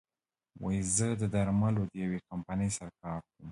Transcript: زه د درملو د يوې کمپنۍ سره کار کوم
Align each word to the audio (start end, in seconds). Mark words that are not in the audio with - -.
زه 0.95 1.07
د 1.21 1.23
درملو 1.35 1.81
د 1.87 1.93
يوې 2.03 2.19
کمپنۍ 2.29 2.69
سره 2.77 2.91
کار 3.03 3.21
کوم 3.31 3.47